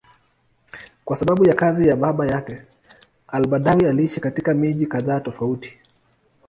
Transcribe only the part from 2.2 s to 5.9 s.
yake, al-Badawi aliishi katika miji kadhaa tofauti.